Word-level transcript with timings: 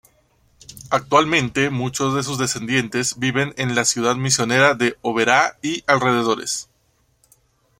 Actualmente, 0.89 1.69
muchos 1.69 2.15
de 2.15 2.23
sus 2.23 2.39
descendientes 2.39 3.19
viven 3.19 3.53
en 3.57 3.75
la 3.75 3.85
ciudad 3.85 4.15
misionera 4.15 4.73
de 4.73 4.97
Oberá 5.03 5.59
y 5.61 5.83
alrededores. 5.85 6.71